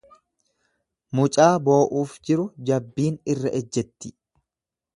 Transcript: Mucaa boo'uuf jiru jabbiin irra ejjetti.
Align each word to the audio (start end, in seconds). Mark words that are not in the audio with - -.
Mucaa 1.19 1.51
boo'uuf 1.67 2.15
jiru 2.29 2.47
jabbiin 2.71 3.21
irra 3.35 3.55
ejjetti. 3.61 4.13